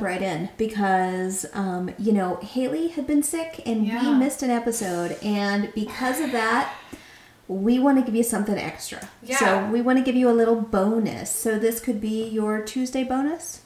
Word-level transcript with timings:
Jump 0.00 0.06
right 0.06 0.22
in 0.22 0.48
because, 0.56 1.46
um, 1.52 1.90
you 1.98 2.12
know, 2.12 2.36
Haley 2.36 2.88
had 2.88 3.06
been 3.06 3.22
sick 3.22 3.62
and 3.66 3.82
we 3.82 4.14
missed 4.14 4.42
an 4.42 4.50
episode. 4.50 5.18
And 5.22 5.72
because 5.74 6.20
of 6.20 6.32
that, 6.32 6.74
we 7.48 7.78
want 7.78 7.98
to 7.98 8.04
give 8.04 8.14
you 8.14 8.22
something 8.22 8.56
extra. 8.56 9.08
Yeah. 9.22 9.38
So 9.38 9.66
we 9.70 9.82
want 9.82 9.98
to 9.98 10.04
give 10.04 10.14
you 10.14 10.30
a 10.30 10.32
little 10.32 10.60
bonus. 10.60 11.30
So 11.30 11.58
this 11.58 11.80
could 11.80 12.00
be 12.00 12.28
your 12.28 12.62
Tuesday 12.62 13.04
bonus, 13.04 13.62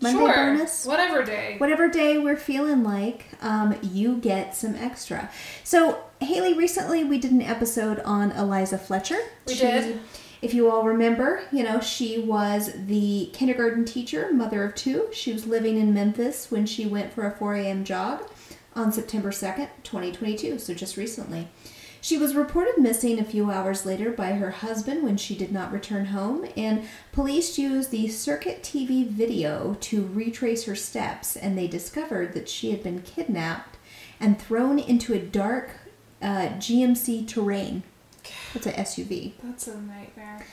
Monday 0.00 0.18
sure. 0.18 0.34
bonus. 0.34 0.86
Whatever 0.86 1.22
day. 1.22 1.56
Whatever 1.58 1.88
day 1.88 2.18
we're 2.18 2.36
feeling 2.36 2.82
like, 2.82 3.26
um, 3.42 3.76
you 3.82 4.16
get 4.16 4.56
some 4.56 4.74
extra. 4.74 5.30
So, 5.64 5.98
Haley, 6.20 6.54
recently 6.54 7.04
we 7.04 7.18
did 7.18 7.30
an 7.30 7.42
episode 7.42 8.00
on 8.00 8.32
Eliza 8.32 8.78
Fletcher. 8.78 9.18
We 9.46 9.54
did. 9.54 10.00
If 10.42 10.52
you 10.52 10.70
all 10.70 10.82
remember, 10.84 11.42
you 11.50 11.62
know, 11.62 11.80
she 11.80 12.18
was 12.18 12.72
the 12.86 13.30
kindergarten 13.32 13.84
teacher, 13.84 14.32
mother 14.32 14.64
of 14.64 14.74
two. 14.74 15.08
She 15.12 15.32
was 15.32 15.46
living 15.46 15.78
in 15.78 15.94
Memphis 15.94 16.50
when 16.50 16.66
she 16.66 16.86
went 16.86 17.12
for 17.12 17.26
a 17.26 17.30
4 17.30 17.54
a.m. 17.54 17.84
jog 17.84 18.28
on 18.74 18.92
September 18.92 19.30
2nd, 19.30 19.68
2022, 19.82 20.58
so 20.58 20.74
just 20.74 20.96
recently. 20.96 21.48
She 22.02 22.18
was 22.18 22.36
reported 22.36 22.78
missing 22.78 23.18
a 23.18 23.24
few 23.24 23.50
hours 23.50 23.86
later 23.86 24.12
by 24.12 24.34
her 24.34 24.50
husband 24.50 25.02
when 25.02 25.16
she 25.16 25.34
did 25.34 25.50
not 25.50 25.72
return 25.72 26.06
home, 26.06 26.46
and 26.56 26.84
police 27.10 27.58
used 27.58 27.90
the 27.90 28.06
Circuit 28.06 28.62
TV 28.62 29.04
video 29.08 29.76
to 29.80 30.06
retrace 30.06 30.66
her 30.66 30.76
steps, 30.76 31.34
and 31.34 31.56
they 31.56 31.66
discovered 31.66 32.34
that 32.34 32.48
she 32.48 32.70
had 32.70 32.82
been 32.82 33.02
kidnapped 33.02 33.76
and 34.20 34.38
thrown 34.38 34.78
into 34.78 35.14
a 35.14 35.18
dark 35.18 35.70
uh, 36.22 36.50
GMC 36.58 37.26
terrain. 37.26 37.82
That's 38.54 38.66
a 38.66 38.72
SUV 38.72 39.32
That's 39.42 39.66
a 39.68 39.78
nightmare. 39.80 40.46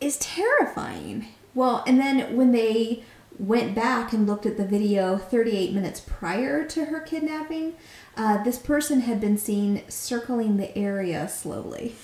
is 0.00 0.18
terrifying. 0.18 1.26
Well, 1.54 1.84
and 1.86 1.98
then 1.98 2.36
when 2.36 2.52
they 2.52 3.04
went 3.38 3.74
back 3.74 4.12
and 4.12 4.26
looked 4.26 4.46
at 4.46 4.56
the 4.56 4.64
video 4.64 5.16
38 5.16 5.72
minutes 5.72 6.00
prior 6.00 6.64
to 6.68 6.86
her 6.86 7.00
kidnapping, 7.00 7.74
uh, 8.16 8.42
this 8.44 8.58
person 8.58 9.00
had 9.00 9.20
been 9.20 9.38
seen 9.38 9.82
circling 9.88 10.56
the 10.56 10.76
area 10.76 11.28
slowly. 11.28 11.94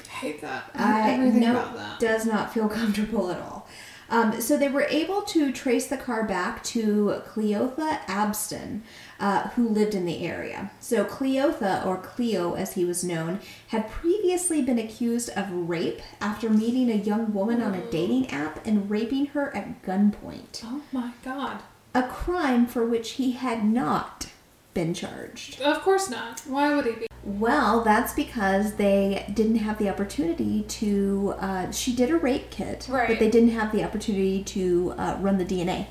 I 0.00 0.08
hate 0.08 0.40
that. 0.42 0.70
I 0.74 1.10
about 1.14 1.76
that. 1.76 2.00
does 2.00 2.26
not 2.26 2.52
feel 2.52 2.68
comfortable 2.68 3.30
at 3.30 3.40
all. 3.40 3.68
Um, 4.12 4.42
so 4.42 4.58
they 4.58 4.68
were 4.68 4.86
able 4.90 5.22
to 5.22 5.50
trace 5.52 5.86
the 5.86 5.96
car 5.96 6.24
back 6.24 6.62
to 6.64 7.22
Cleotha 7.26 8.00
Abston, 8.06 8.82
uh, 9.18 9.48
who 9.50 9.66
lived 9.66 9.94
in 9.94 10.04
the 10.04 10.26
area. 10.26 10.70
So 10.80 11.06
Cleotha, 11.06 11.86
or 11.86 11.96
Cleo 11.96 12.52
as 12.54 12.74
he 12.74 12.84
was 12.84 13.02
known, 13.02 13.40
had 13.68 13.90
previously 13.90 14.60
been 14.60 14.78
accused 14.78 15.30
of 15.30 15.50
rape 15.50 16.02
after 16.20 16.50
meeting 16.50 16.90
a 16.90 16.96
young 16.96 17.32
woman 17.32 17.62
on 17.62 17.74
a 17.74 17.90
dating 17.90 18.28
app 18.28 18.64
and 18.66 18.90
raping 18.90 19.26
her 19.28 19.56
at 19.56 19.82
gunpoint. 19.82 20.62
Oh 20.62 20.82
my 20.92 21.12
god. 21.24 21.62
A 21.94 22.02
crime 22.02 22.66
for 22.66 22.84
which 22.84 23.12
he 23.12 23.32
had 23.32 23.64
not 23.64 24.28
been 24.74 24.92
charged. 24.92 25.58
Of 25.62 25.80
course 25.80 26.10
not. 26.10 26.40
Why 26.46 26.74
would 26.74 26.84
he 26.84 26.92
be? 26.92 27.06
Well, 27.24 27.82
that's 27.84 28.12
because 28.14 28.74
they 28.74 29.24
didn't 29.32 29.56
have 29.56 29.78
the 29.78 29.88
opportunity 29.88 30.62
to. 30.62 31.34
Uh, 31.38 31.70
she 31.70 31.94
did 31.94 32.10
a 32.10 32.16
rape 32.16 32.50
kit, 32.50 32.88
but 32.90 33.18
they 33.20 33.30
didn't 33.30 33.50
have 33.50 33.70
the 33.70 33.84
opportunity 33.84 34.42
to 34.44 34.94
uh, 34.98 35.16
run 35.20 35.38
the 35.38 35.44
DNA. 35.44 35.86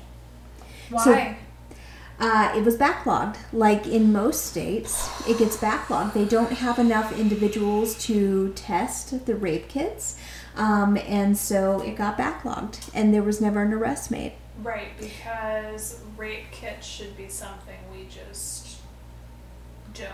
Why? 0.90 1.38
Uh, 2.20 2.52
it 2.54 2.62
was 2.64 2.76
backlogged. 2.76 3.36
Like 3.52 3.86
in 3.86 4.12
most 4.12 4.44
states, 4.46 5.08
it 5.26 5.38
gets 5.38 5.56
backlogged. 5.56 6.12
They 6.12 6.26
don't 6.26 6.52
have 6.52 6.78
enough 6.78 7.18
individuals 7.18 7.96
to 8.04 8.52
test 8.54 9.24
the 9.26 9.34
rape 9.34 9.68
kits, 9.68 10.18
um, 10.54 10.98
and 10.98 11.36
so 11.36 11.80
it 11.80 11.96
got 11.96 12.18
backlogged, 12.18 12.90
and 12.94 13.12
there 13.14 13.22
was 13.22 13.40
never 13.40 13.62
an 13.62 13.72
arrest 13.72 14.10
made. 14.10 14.34
right, 14.62 14.96
because 14.98 16.00
rape 16.16 16.50
kits 16.52 16.86
should 16.86 17.16
be 17.16 17.28
something 17.28 17.78
we 17.90 18.04
just 18.04 18.76
don't. 19.94 20.12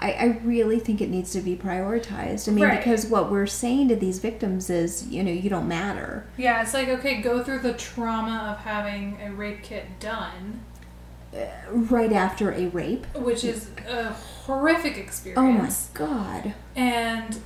I, 0.00 0.12
I 0.12 0.24
really 0.44 0.78
think 0.78 1.00
it 1.00 1.10
needs 1.10 1.32
to 1.32 1.40
be 1.40 1.56
prioritized. 1.56 2.48
I 2.48 2.52
mean, 2.52 2.64
Right. 2.64 2.78
because 2.78 3.06
what 3.06 3.30
we're 3.30 3.46
saying 3.46 3.88
to 3.88 3.96
these 3.96 4.18
victims 4.18 4.70
is, 4.70 5.06
you 5.08 5.22
know, 5.22 5.32
you 5.32 5.50
don't 5.50 5.68
matter. 5.68 6.26
Yeah, 6.36 6.62
it's 6.62 6.74
like, 6.74 6.88
okay, 6.88 7.20
go 7.20 7.42
through 7.42 7.60
the 7.60 7.72
trauma 7.74 8.54
of 8.56 8.64
having 8.64 9.18
a 9.24 9.32
rape 9.32 9.62
kit 9.62 9.86
done, 10.00 10.60
uh, 11.34 11.46
right 11.70 12.12
after 12.12 12.52
a 12.52 12.66
rape. 12.68 13.06
which 13.16 13.44
is 13.44 13.70
a 13.88 14.12
horrific 14.46 14.96
experience. 14.96 15.38
Oh 15.94 16.02
my 16.04 16.06
god. 16.08 16.54
And 16.76 17.38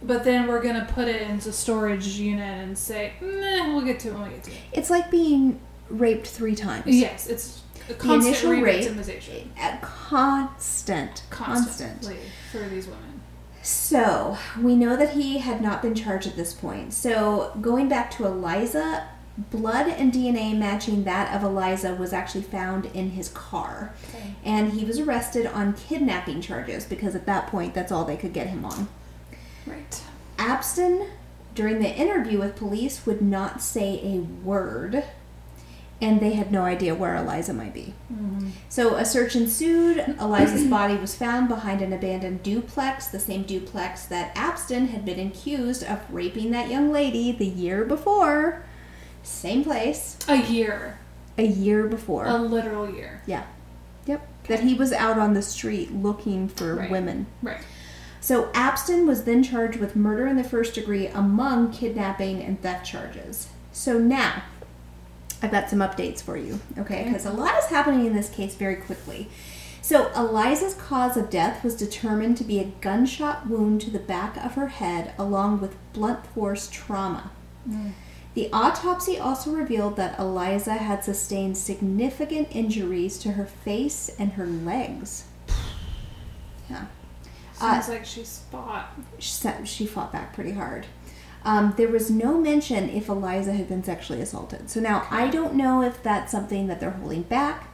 but 0.00 0.22
then 0.22 0.46
we're 0.46 0.62
gonna 0.62 0.86
put 0.94 1.08
it 1.08 1.22
into 1.22 1.52
storage 1.52 2.06
unit 2.06 2.62
and 2.64 2.78
say, 2.78 3.14
nah, 3.20 3.74
we'll 3.74 3.84
get 3.84 3.98
to 4.00 4.08
it 4.08 4.14
when 4.14 4.24
we 4.24 4.28
get 4.30 4.44
to 4.44 4.50
it. 4.52 4.56
It's 4.72 4.90
like 4.90 5.10
being 5.10 5.58
raped 5.90 6.26
three 6.28 6.54
times. 6.54 6.84
Yes, 6.86 7.26
it's 7.26 7.62
constant 7.94 8.26
initial 8.26 8.52
rape- 8.52 8.64
re-victimization. 8.64 9.46
A 9.62 9.78
constant. 9.80 11.22
Constant. 11.30 12.00
Constantly 12.00 12.18
for 12.52 12.68
these 12.68 12.86
women. 12.86 13.20
So, 13.62 14.38
we 14.60 14.76
know 14.76 14.96
that 14.96 15.10
he 15.10 15.38
had 15.38 15.60
not 15.60 15.82
been 15.82 15.94
charged 15.94 16.26
at 16.26 16.36
this 16.36 16.54
point. 16.54 16.94
So, 16.94 17.56
going 17.60 17.88
back 17.88 18.10
to 18.12 18.24
Eliza, 18.24 19.08
blood 19.50 19.88
and 19.88 20.12
DNA 20.12 20.56
matching 20.56 21.04
that 21.04 21.34
of 21.34 21.42
Eliza 21.42 21.94
was 21.94 22.12
actually 22.12 22.42
found 22.42 22.86
in 22.86 23.10
his 23.10 23.28
car. 23.28 23.94
Okay. 24.08 24.34
And 24.44 24.72
he 24.72 24.84
was 24.84 24.98
arrested 24.98 25.46
on 25.46 25.74
kidnapping 25.74 26.40
charges 26.40 26.84
because 26.84 27.14
at 27.14 27.26
that 27.26 27.46
point, 27.48 27.74
that's 27.74 27.92
all 27.92 28.04
they 28.04 28.16
could 28.16 28.32
get 28.32 28.48
him 28.48 28.64
on. 28.64 28.88
Right. 29.66 30.02
Abston, 30.38 31.08
during 31.54 31.80
the 31.80 31.94
interview 31.94 32.38
with 32.38 32.56
police, 32.56 33.06
would 33.06 33.22
not 33.22 33.62
say 33.62 34.00
a 34.02 34.18
word, 34.20 35.04
and 36.00 36.20
they 36.20 36.32
had 36.34 36.52
no 36.52 36.62
idea 36.62 36.94
where 36.94 37.16
Eliza 37.16 37.52
might 37.52 37.74
be. 37.74 37.92
So 38.68 38.94
a 38.96 39.04
search 39.04 39.34
ensued. 39.34 40.16
Eliza's 40.20 40.66
body 40.70 40.94
was 40.96 41.14
found 41.16 41.48
behind 41.48 41.82
an 41.82 41.92
abandoned 41.92 42.42
duplex, 42.42 43.08
the 43.08 43.18
same 43.18 43.42
duplex 43.42 44.04
that 44.06 44.34
Abston 44.36 44.88
had 44.90 45.04
been 45.04 45.18
accused 45.26 45.82
of 45.82 46.00
raping 46.12 46.50
that 46.52 46.70
young 46.70 46.92
lady 46.92 47.32
the 47.32 47.46
year 47.46 47.84
before. 47.84 48.62
Same 49.22 49.64
place, 49.64 50.16
A 50.28 50.36
year. 50.36 50.98
a 51.36 51.44
year 51.46 51.86
before. 51.86 52.26
A 52.26 52.38
literal 52.38 52.88
year. 52.90 53.22
yeah. 53.26 53.44
Yep. 54.06 54.26
That 54.48 54.60
he 54.60 54.72
was 54.74 54.92
out 54.92 55.18
on 55.18 55.34
the 55.34 55.42
street 55.42 55.92
looking 55.94 56.48
for 56.48 56.76
Right. 56.76 56.90
women. 56.90 57.26
Right. 57.42 57.60
So 58.20 58.44
Abston 58.52 59.06
was 59.06 59.24
then 59.24 59.42
charged 59.42 59.78
with 59.78 59.94
murder 59.96 60.26
in 60.26 60.36
the 60.36 60.44
first 60.44 60.74
degree 60.74 61.06
among 61.08 61.72
kidnapping 61.72 62.42
and 62.42 62.60
theft 62.62 62.86
charges. 62.86 63.48
So 63.72 63.98
now, 63.98 64.42
I've 65.42 65.50
got 65.50 65.70
some 65.70 65.78
updates 65.78 66.20
for 66.22 66.36
you, 66.36 66.58
okay? 66.78 67.00
Okay. 67.00 67.04
Because 67.04 67.26
a 67.26 67.32
lot 67.32 67.56
is 67.58 67.66
happening 67.66 68.06
in 68.06 68.14
this 68.14 68.28
case 68.28 68.54
very 68.54 68.76
quickly. 68.76 69.28
So 69.80 70.10
Eliza's 70.14 70.74
cause 70.74 71.16
of 71.16 71.30
death 71.30 71.64
was 71.64 71.74
determined 71.76 72.36
to 72.38 72.44
be 72.44 72.58
a 72.58 72.72
gunshot 72.80 73.46
wound 73.48 73.80
to 73.82 73.90
the 73.90 73.98
back 73.98 74.36
of 74.36 74.54
her 74.54 74.68
head 74.68 75.14
along 75.16 75.60
with 75.60 75.76
blunt 75.92 76.26
force 76.26 76.68
trauma. 76.70 77.30
The 78.34 78.50
autopsy 78.52 79.18
also 79.18 79.50
revealed 79.52 79.96
that 79.96 80.18
Eliza 80.18 80.74
had 80.74 81.04
sustained 81.04 81.56
significant 81.56 82.48
injuries 82.54 83.18
to 83.18 83.32
her 83.32 83.46
face 83.46 84.10
and 84.18 84.32
her 84.32 84.46
legs. 84.46 85.24
Yeah. 86.68 86.86
Uh, 87.60 87.80
Sounds 87.80 87.88
like 87.88 88.04
she's 88.04 88.42
fought. 88.50 88.90
she 89.18 89.48
she 89.64 89.86
fought 89.86 90.12
back 90.12 90.34
pretty 90.34 90.52
hard. 90.52 90.86
Um, 91.44 91.74
there 91.76 91.88
was 91.88 92.10
no 92.10 92.38
mention 92.38 92.90
if 92.90 93.08
Eliza 93.08 93.52
had 93.52 93.68
been 93.68 93.82
sexually 93.84 94.20
assaulted. 94.20 94.68
So 94.68 94.80
now 94.80 95.06
I 95.10 95.28
don't 95.28 95.54
know 95.54 95.82
if 95.82 96.02
that's 96.02 96.32
something 96.32 96.66
that 96.66 96.80
they're 96.80 96.90
holding 96.90 97.22
back. 97.22 97.68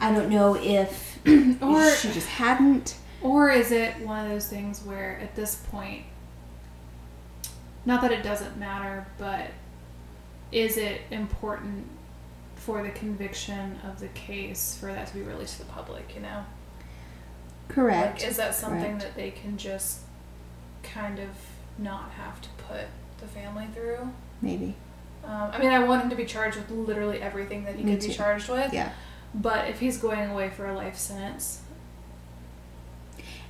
I 0.00 0.12
don't 0.12 0.30
know 0.30 0.56
if 0.56 1.18
Or- 1.62 1.90
she 1.94 2.10
just 2.12 2.28
hadn't. 2.28 2.96
Or 3.20 3.50
is 3.50 3.70
it 3.70 4.00
one 4.00 4.24
of 4.24 4.30
those 4.30 4.48
things 4.48 4.82
where 4.82 5.18
at 5.22 5.36
this 5.36 5.54
point, 5.54 6.04
not 7.84 8.00
that 8.02 8.10
it 8.10 8.22
doesn't 8.24 8.56
matter, 8.56 9.06
but 9.18 9.48
is 10.50 10.76
it 10.76 11.02
important 11.10 11.86
for 12.56 12.82
the 12.82 12.90
conviction 12.90 13.78
of 13.84 14.00
the 14.00 14.08
case 14.08 14.76
for 14.78 14.86
that 14.86 15.06
to 15.08 15.14
be 15.14 15.22
released 15.22 15.58
to 15.58 15.64
the 15.66 15.72
public, 15.72 16.14
you 16.14 16.20
know? 16.20 16.44
Correct. 17.68 18.20
Like, 18.22 18.28
is 18.30 18.36
that 18.36 18.54
something 18.54 18.80
Correct. 18.98 19.00
that 19.02 19.14
they 19.14 19.30
can 19.30 19.56
just 19.56 20.00
kind 20.82 21.18
of 21.18 21.28
not 21.78 22.10
have 22.12 22.40
to 22.40 22.48
put 22.68 22.86
the 23.22 23.28
family 23.28 23.66
through? 23.74 24.10
Maybe. 24.42 24.74
Um, 25.24 25.50
I 25.52 25.58
mean, 25.58 25.70
I 25.70 25.78
want 25.78 26.02
him 26.02 26.10
to 26.10 26.16
be 26.16 26.24
charged 26.24 26.56
with 26.56 26.70
literally 26.70 27.22
everything 27.22 27.64
that 27.64 27.76
he 27.76 27.84
Me 27.84 27.92
could 27.96 28.06
be 28.08 28.12
charged 28.12 28.48
with. 28.48 28.72
Yeah. 28.74 28.92
But 29.34 29.68
if 29.70 29.80
he's 29.80 29.96
going 29.96 30.30
away 30.30 30.50
for 30.50 30.66
a 30.66 30.74
life 30.74 30.96
sentence, 30.98 31.62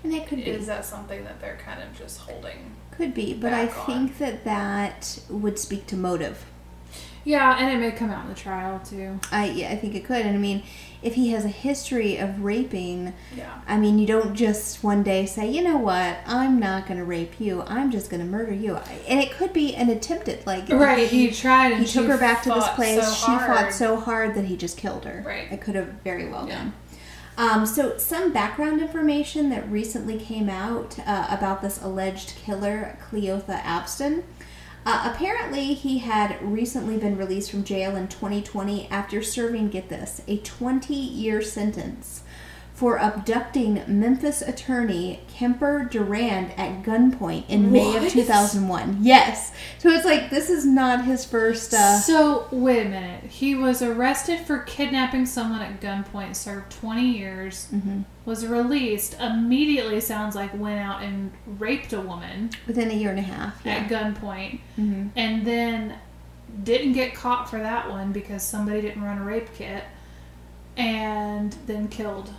And 0.04 0.12
it 0.12 0.26
could 0.26 0.38
be. 0.44 0.50
is 0.50 0.66
that 0.66 0.84
something 0.84 1.24
that 1.24 1.40
they're 1.40 1.58
kind 1.64 1.82
of 1.82 1.96
just 1.98 2.20
holding? 2.20 2.76
Could 2.92 3.14
be, 3.14 3.32
but 3.34 3.52
I 3.54 3.69
on. 3.69 3.86
think 3.86 4.19
that 4.19 4.44
that 4.44 5.19
would 5.30 5.58
speak 5.58 5.86
to 5.88 5.96
motive. 5.96 6.44
Yeah, 7.24 7.56
and 7.58 7.70
it 7.72 7.78
may 7.80 7.96
come 7.96 8.10
out 8.10 8.24
in 8.24 8.28
the 8.28 8.34
trial 8.34 8.80
too. 8.84 9.19
I 9.30 9.46
yeah, 9.50 9.70
I 9.70 9.76
think 9.76 9.94
it 9.94 10.04
could. 10.04 10.26
And 10.26 10.34
I 10.36 10.38
mean, 10.38 10.62
if 11.02 11.14
he 11.14 11.30
has 11.30 11.44
a 11.44 11.48
history 11.48 12.16
of 12.16 12.42
raping, 12.42 13.12
Yeah. 13.36 13.60
I 13.66 13.76
mean, 13.76 13.98
you 13.98 14.06
don't 14.06 14.34
just 14.34 14.82
one 14.84 15.02
day 15.02 15.26
say, 15.26 15.50
you 15.50 15.62
know 15.62 15.76
what, 15.76 16.19
I'm 16.26 16.58
not 16.60 16.86
going 16.86 16.98
to 16.98 17.04
rape 17.04 17.40
you. 17.40 17.62
I'm 17.66 17.90
just 17.90 18.10
going 18.10 18.20
to 18.20 18.26
murder 18.26 18.52
you. 18.54 18.76
And 19.08 19.20
it 19.20 19.32
could 19.32 19.52
be 19.52 19.74
an 19.74 19.88
attempted, 19.88 20.46
like 20.46 20.69
Right. 20.69 21.08
He 21.08 21.30
tried 21.30 21.72
and 21.72 21.82
he 21.82 21.88
took 21.88 22.06
her 22.06 22.19
back 22.19 22.42
to 22.44 22.50
this 22.50 22.69
place. 22.70 23.04
so 23.04 23.14
she 23.14 23.38
fought 23.38 23.72
so 23.72 23.96
hard 23.96 24.34
that 24.34 24.44
he 24.44 24.56
just 24.56 24.76
killed 24.76 25.04
her. 25.04 25.22
Right. 25.26 25.50
It 25.50 25.60
could 25.60 25.74
have 25.74 25.88
very 26.04 26.28
well 26.28 26.46
Yeah. 26.48 26.62
been. 26.64 26.72
Um, 27.38 27.64
so, 27.64 27.96
some 27.96 28.30
background 28.30 28.82
information 28.82 29.48
that 29.48 29.66
recently 29.70 30.19
came 30.19 30.50
out 30.50 30.98
uh, 31.06 31.28
about 31.30 31.62
this 31.62 31.82
alleged 31.82 32.34
killer, 32.36 32.98
Cleotha 33.10 33.58
Abston. 33.62 34.22
Uh, 34.84 35.12
apparently, 35.14 35.75
he 35.75 35.99
had 35.99 36.43
recently 36.43 36.96
been 36.96 37.17
released 37.17 37.50
from 37.50 37.62
jail 37.62 37.94
in 37.94 38.08
2020 38.08 38.88
after 38.90 39.23
serving, 39.23 39.69
get 39.69 39.88
this, 39.88 40.23
a 40.26 40.38
20 40.38 40.94
year 40.94 41.40
sentence 41.40 42.23
for 42.82 42.99
abducting 42.99 43.81
Memphis 43.87 44.43
attorney 44.43 45.20
Kemper 45.32 45.84
Durand 45.88 46.50
at 46.56 46.82
gunpoint 46.82 47.44
in 47.49 47.70
May 47.70 47.96
of 47.96 48.08
2001. 48.11 48.96
Yes. 49.02 49.52
So 49.79 49.88
it's 49.88 50.05
like 50.05 50.31
this 50.31 50.50
is 50.50 50.67
not 50.67 51.05
his 51.05 51.25
first. 51.25 51.73
Uh, 51.75 51.99
So 52.00 52.49
wait 52.50 52.84
a 52.84 52.88
minute. 52.88 53.23
He 53.31 53.55
was 53.55 53.82
arrested 53.82 54.40
for 54.40 54.58
kidnapping 54.58 55.26
someone 55.26 55.62
at 55.62 55.81
gunpoint, 55.81 56.34
served 56.34 56.73
20 56.73 57.02
years, 57.02 57.69
mhm. 57.73 58.02
was 58.25 58.49
released. 58.49 59.14
Immediately 59.20 60.00
sounds 60.00 60.34
like 60.34 60.52
went 60.52 60.81
out 60.81 61.05
and 61.05 61.31
raped 61.61 61.93
a 61.93 62.00
woman 62.00 62.50
Within 62.67 62.90
a 62.90 62.94
year 62.94 63.11
and 63.11 63.19
a 63.20 63.23
half. 63.23 63.64
at 63.64 63.88
Yeah. 63.88 64.12
gunpoint, 64.12 64.58
hmm 64.75 65.06
and 65.14 65.44
then 65.46 65.94
didn't 66.64 66.94
get 66.94 67.14
caught 67.14 67.49
for 67.49 67.61
that 67.61 67.88
one 67.88 68.11
because 68.11 68.43
somebody 68.43 68.81
didn't 68.81 69.05
run 69.05 69.19
a 69.19 69.25
rape 69.25 69.55
kit, 69.55 69.84
and 70.76 71.56
then 71.67 71.87
killed 71.87 72.31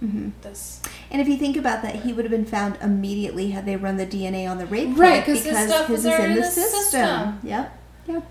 hmm 0.00 0.30
this. 0.42 0.80
And 1.10 1.20
if 1.22 1.28
you 1.28 1.36
think 1.36 1.56
about 1.56 1.82
that, 1.82 1.96
he 1.96 2.12
would 2.12 2.24
have 2.24 2.30
been 2.32 2.44
found 2.46 2.76
immediately 2.82 3.50
had 3.50 3.64
they 3.66 3.76
run 3.76 3.96
the 3.96 4.06
DNA 4.06 4.46
on 4.50 4.58
the 4.58 4.66
rape 4.66 4.96
Right, 4.98 5.24
kit 5.24 5.36
'cause 5.36 5.44
his 5.44 5.68
stuff 5.72 5.86
his 5.88 6.00
is 6.00 6.06
in 6.06 6.12
already 6.12 6.34
the 6.34 6.40
the 6.40 6.46
system. 6.50 6.80
system. 6.82 7.40
Yep. 7.44 7.78
Yep. 8.08 8.22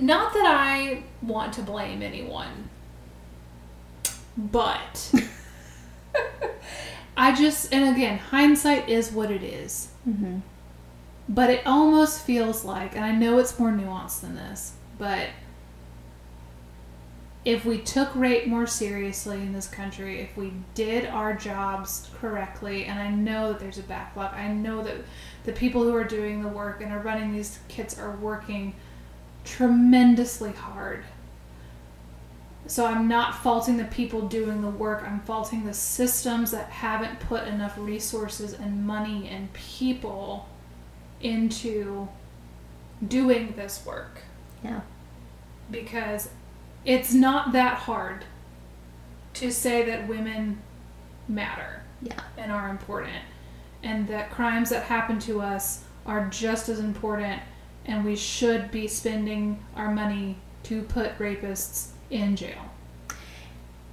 Not 0.00 0.32
that 0.34 0.46
I 0.46 1.02
want 1.22 1.52
to 1.54 1.62
blame 1.62 2.02
anyone, 2.02 2.68
but 4.36 5.12
I 7.16 7.34
just, 7.34 7.72
and 7.74 7.96
again, 7.96 8.18
hindsight 8.18 8.88
is 8.88 9.10
what 9.10 9.30
it 9.30 9.42
is. 9.42 9.88
hmm 10.04 10.38
But 11.28 11.50
it 11.50 11.66
almost 11.66 12.20
feels 12.22 12.64
like, 12.64 12.94
and 12.94 13.04
I 13.04 13.10
know 13.12 13.38
it's 13.38 13.58
more 13.58 13.70
nuanced 13.72 14.20
than 14.20 14.36
this, 14.36 14.72
but 14.98 15.26
if 17.48 17.64
we 17.64 17.78
took 17.78 18.14
rape 18.14 18.46
more 18.46 18.66
seriously 18.66 19.38
in 19.38 19.54
this 19.54 19.66
country, 19.66 20.20
if 20.20 20.36
we 20.36 20.52
did 20.74 21.06
our 21.06 21.32
jobs 21.34 22.10
correctly, 22.20 22.84
and 22.84 23.00
I 23.00 23.10
know 23.10 23.48
that 23.48 23.58
there's 23.58 23.78
a 23.78 23.82
backlog, 23.84 24.34
I 24.34 24.48
know 24.52 24.82
that 24.82 24.96
the 25.44 25.52
people 25.52 25.82
who 25.82 25.94
are 25.94 26.04
doing 26.04 26.42
the 26.42 26.48
work 26.48 26.82
and 26.82 26.92
are 26.92 26.98
running 26.98 27.32
these 27.32 27.58
kits 27.68 27.98
are 27.98 28.14
working 28.16 28.74
tremendously 29.46 30.52
hard. 30.52 31.04
So 32.66 32.84
I'm 32.84 33.08
not 33.08 33.42
faulting 33.42 33.78
the 33.78 33.84
people 33.84 34.28
doing 34.28 34.60
the 34.60 34.68
work. 34.68 35.02
I'm 35.02 35.20
faulting 35.20 35.64
the 35.64 35.72
systems 35.72 36.50
that 36.50 36.68
haven't 36.68 37.18
put 37.18 37.48
enough 37.48 37.78
resources 37.78 38.52
and 38.52 38.86
money 38.86 39.26
and 39.30 39.50
people 39.54 40.46
into 41.22 42.08
doing 43.06 43.54
this 43.56 43.86
work 43.86 44.18
Yeah. 44.62 44.80
because 45.70 46.28
it's 46.88 47.12
not 47.12 47.52
that 47.52 47.74
hard 47.74 48.24
to 49.34 49.52
say 49.52 49.84
that 49.84 50.08
women 50.08 50.58
matter 51.28 51.82
Yeah. 52.02 52.18
and 52.38 52.50
are 52.50 52.70
important 52.70 53.22
and 53.82 54.08
that 54.08 54.30
crimes 54.30 54.70
that 54.70 54.84
happen 54.84 55.18
to 55.20 55.42
us 55.42 55.84
are 56.06 56.26
just 56.30 56.70
as 56.70 56.80
important 56.80 57.42
and 57.84 58.04
we 58.04 58.16
should 58.16 58.70
be 58.70 58.88
spending 58.88 59.62
our 59.76 59.90
money 59.92 60.36
to 60.64 60.80
put 60.82 61.16
rapists 61.18 61.88
in 62.10 62.34
jail 62.36 62.70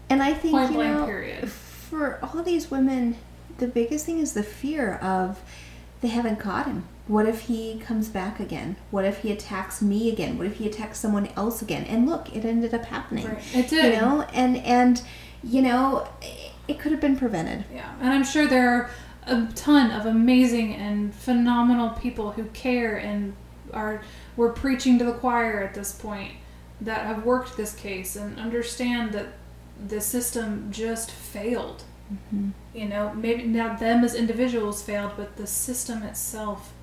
And 0.10 0.24
I 0.24 0.34
think 0.34 0.54
point 0.54 0.72
you 0.72 0.78
know, 0.84 1.06
period 1.06 1.52
for 1.52 2.18
all 2.24 2.42
these 2.44 2.72
women, 2.72 3.18
the 3.58 3.68
biggest 3.68 4.06
thing 4.06 4.20
is 4.20 4.34
the 4.34 4.44
fear 4.44 4.96
of 4.96 5.42
they 6.02 6.08
haven't 6.08 6.38
caught 6.38 6.66
him. 6.66 6.88
What 7.08 7.28
if 7.28 7.42
he 7.42 7.78
comes 7.80 8.10
back 8.10 8.40
again? 8.40 8.78
What 8.90 9.06
if 9.06 9.20
he 9.20 9.32
attacks 9.32 9.82
me 9.82 10.12
again? 10.12 10.38
What 10.38 10.48
if 10.48 10.58
he 10.58 10.68
attacks 10.68 11.00
someone 11.00 11.28
else 11.36 11.62
again? 11.62 11.84
And 11.84 12.08
look, 12.10 12.36
it 12.36 12.44
ended 12.46 12.74
up 12.74 12.86
happening. 12.86 13.28
right. 13.28 13.56
it 13.56 13.70
did 13.70 13.94
You 13.94 14.02
know, 14.02 14.22
and 14.34 14.58
and 14.58 15.02
you 15.44 15.62
know, 15.62 16.08
it, 16.22 16.52
it 16.68 16.80
could 16.80 16.92
have 16.92 17.02
been 17.02 17.18
prevented. 17.18 17.66
Yeah, 17.74 17.94
and 18.02 18.12
I'm 18.12 18.24
sure 18.24 18.48
there 18.48 18.70
are 18.70 18.90
a 19.28 19.48
ton 19.54 19.92
of 19.92 20.06
amazing 20.06 20.74
and 20.76 21.14
phenomenal 21.14 21.92
people 21.92 22.32
who 22.32 22.46
care 22.46 22.98
and 22.98 23.36
are 23.74 24.02
we're 24.36 24.52
preaching 24.52 24.98
to 25.00 25.06
the 25.06 25.14
choir 25.14 25.62
at 25.62 25.74
this 25.74 25.92
point 25.92 26.34
that 26.82 27.06
have 27.06 27.26
worked 27.26 27.56
this 27.56 27.74
case 27.76 28.16
and 28.16 28.40
understand 28.40 29.12
that 29.14 29.28
the 29.88 30.02
system 30.02 30.70
just 30.72 31.12
failed. 31.12 31.84
Mm-hmm. 32.12 32.50
You 32.74 32.86
know, 32.86 33.14
maybe 33.14 33.44
now 33.44 33.76
them 33.76 34.04
as 34.04 34.14
individuals 34.14 34.82
failed, 34.84 35.14
but 35.18 35.38
the 35.38 35.48
system 35.48 36.04
itself 36.04 36.74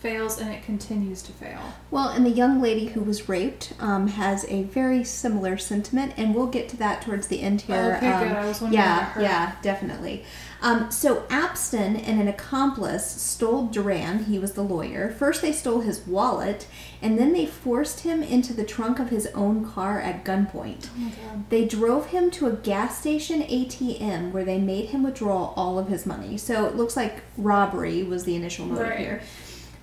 fails 0.00 0.38
and 0.40 0.52
it 0.52 0.62
continues 0.62 1.22
to 1.22 1.32
fail. 1.32 1.58
Well, 1.90 2.08
and 2.08 2.24
the 2.24 2.30
young 2.30 2.60
lady 2.60 2.86
who 2.86 3.00
was 3.02 3.28
raped 3.28 3.72
um, 3.80 4.08
has 4.08 4.44
a 4.48 4.62
very 4.64 5.02
similar 5.04 5.56
sentiment, 5.56 6.14
and 6.16 6.34
we'll 6.34 6.46
get 6.46 6.68
to 6.70 6.76
that 6.78 7.02
towards 7.02 7.26
the 7.28 7.40
end 7.40 7.62
here. 7.62 7.96
Okay, 7.96 8.12
um, 8.12 8.28
good. 8.28 8.36
I 8.36 8.46
was 8.46 8.60
wondering 8.60 8.80
Yeah, 8.82 9.20
yeah, 9.20 9.52
definitely. 9.62 10.24
Um, 10.60 10.90
so 10.90 11.22
Abston 11.28 12.02
and 12.04 12.20
an 12.20 12.26
accomplice 12.26 13.06
stole 13.08 13.66
Durand. 13.66 14.26
He 14.26 14.38
was 14.40 14.52
the 14.52 14.62
lawyer. 14.62 15.08
First, 15.10 15.40
they 15.40 15.52
stole 15.52 15.80
his 15.80 16.00
wallet, 16.06 16.66
and 17.00 17.16
then 17.16 17.32
they 17.32 17.46
forced 17.46 18.00
him 18.00 18.22
into 18.24 18.52
the 18.52 18.64
trunk 18.64 18.98
of 18.98 19.10
his 19.10 19.26
own 19.28 19.64
car 19.64 20.00
at 20.00 20.24
gunpoint. 20.24 20.88
Oh 20.96 20.98
my 20.98 21.10
god. 21.10 21.48
They 21.50 21.64
drove 21.64 22.06
him 22.06 22.30
to 22.32 22.46
a 22.48 22.52
gas 22.52 22.98
station 22.98 23.42
ATM 23.42 24.32
where 24.32 24.44
they 24.44 24.58
made 24.58 24.86
him 24.86 25.04
withdraw 25.04 25.52
all 25.54 25.78
of 25.78 25.88
his 25.88 26.06
money. 26.06 26.36
So 26.36 26.66
it 26.66 26.74
looks 26.74 26.96
like 26.96 27.22
robbery 27.36 28.02
was 28.02 28.24
the 28.24 28.34
initial 28.34 28.66
motive 28.66 28.88
Right. 28.88 28.98
here. 28.98 29.22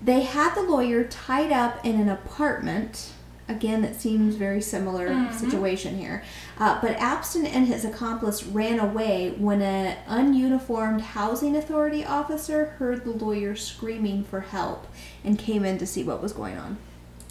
They 0.03 0.21
had 0.21 0.53
the 0.55 0.61
lawyer 0.61 1.03
tied 1.03 1.51
up 1.51 1.83
in 1.85 1.99
an 1.99 2.09
apartment. 2.09 3.11
Again, 3.47 3.83
that 3.83 3.99
seems 4.01 4.35
very 4.35 4.61
similar 4.61 5.09
Mhm. 5.09 5.31
situation 5.33 5.97
here. 5.97 6.23
Uh, 6.59 6.79
but 6.81 6.97
Abston 6.97 7.45
and 7.45 7.67
his 7.67 7.85
accomplice 7.85 8.43
ran 8.43 8.79
away 8.79 9.35
when 9.37 9.61
an 9.61 9.97
ununiformed 10.09 11.01
housing 11.01 11.55
authority 11.55 12.03
officer 12.03 12.73
heard 12.79 13.03
the 13.05 13.11
lawyer 13.11 13.55
screaming 13.55 14.23
for 14.23 14.41
help 14.41 14.87
and 15.23 15.37
came 15.37 15.63
in 15.63 15.77
to 15.77 15.85
see 15.85 16.03
what 16.03 16.23
was 16.23 16.33
going 16.33 16.57
on. 16.57 16.77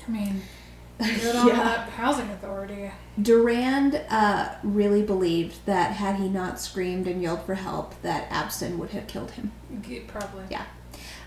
I 0.07 0.11
mean, 0.13 0.43
good 0.99 1.35
on 1.35 1.49
Yeah. 1.49 1.55
that 1.65 1.89
housing 1.91 2.31
authority. 2.31 2.93
Durand 3.21 4.01
uh, 4.09 4.51
really 4.63 5.03
believed 5.03 5.67
that 5.67 5.93
had 5.93 6.17
he 6.17 6.29
not 6.29 6.61
screamed 6.61 7.09
and 7.09 7.21
yelled 7.21 7.43
for 7.45 7.55
help, 7.57 8.01
that 8.03 8.31
Abston 8.31 8.79
would 8.79 8.91
have 8.91 9.09
killed 9.09 9.33
him. 9.33 9.51
Probably. 10.07 10.45
Yeah. 10.49 10.63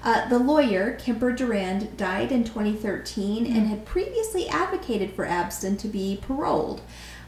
Uh, 0.04 0.28
the 0.30 0.40
lawyer, 0.40 0.96
Kemper 1.00 1.32
Durand, 1.32 1.98
died 1.98 2.32
in 2.32 2.44
2013 2.44 3.46
and 3.46 3.68
had 3.68 3.86
previously 3.86 4.48
advocated 4.48 5.12
for 5.12 5.26
Abston 5.26 5.78
to 5.80 5.88
be 5.88 6.20
paroled, 6.22 6.82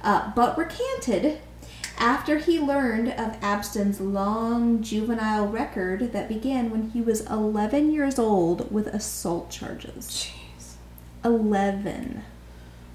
uh, 0.03 0.31
but 0.35 0.57
recanted 0.57 1.39
after 1.97 2.37
he 2.37 2.59
learned 2.59 3.09
of 3.09 3.39
Abston's 3.41 3.99
long 3.99 4.81
juvenile 4.81 5.47
record 5.47 6.13
that 6.13 6.29
began 6.29 6.69
when 6.69 6.91
he 6.91 7.01
was 7.01 7.21
11 7.29 7.91
years 7.91 8.17
old 8.17 8.71
with 8.71 8.87
assault 8.87 9.49
charges. 9.49 10.07
Jeez. 10.07 10.75
11. 11.25 12.23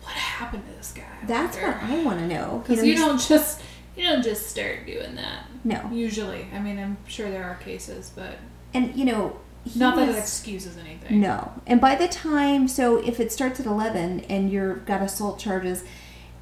What 0.02 0.14
happened 0.14 0.64
to 0.70 0.76
this 0.76 0.92
guy? 0.92 1.04
That's 1.26 1.56
what 1.56 1.76
I 1.76 2.02
want 2.02 2.20
to 2.20 2.26
know. 2.26 2.62
Because 2.66 2.84
you, 2.84 2.96
don't 2.96 3.20
just 3.20 3.60
you 3.96 4.04
don't 4.04 4.22
just 4.22 4.48
start 4.48 4.86
doing 4.86 5.14
that. 5.16 5.44
No. 5.64 5.90
Usually, 5.92 6.46
I 6.52 6.60
mean, 6.60 6.78
I'm 6.78 6.96
sure 7.06 7.30
there 7.30 7.44
are 7.44 7.56
cases, 7.56 8.10
but 8.14 8.38
And, 8.72 8.94
you 8.96 9.04
know, 9.04 9.38
not 9.74 9.96
that 9.96 10.08
was- 10.08 10.16
it 10.16 10.20
excuses 10.20 10.76
anything. 10.76 11.20
No. 11.20 11.52
And 11.66 11.80
by 11.80 11.94
the 11.94 12.08
time, 12.08 12.68
so 12.68 12.96
if 12.98 13.20
it 13.20 13.32
starts 13.32 13.60
at 13.60 13.66
11 13.66 14.20
and 14.28 14.50
you've 14.50 14.84
got 14.86 15.02
assault 15.02 15.38
charges, 15.38 15.84